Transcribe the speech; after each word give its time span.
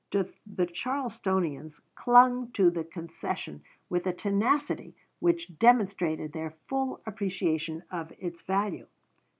The 0.11 0.65
Charlestonians 0.65 1.79
clung 1.93 2.51
to 2.53 2.71
the 2.71 2.83
concession 2.83 3.61
with 3.87 4.07
a 4.07 4.13
tenacity 4.13 4.95
which 5.19 5.59
demonstrated 5.59 6.31
their 6.33 6.55
full 6.67 7.01
appreciation 7.05 7.83
of 7.91 8.11
its 8.17 8.41
value. 8.41 8.87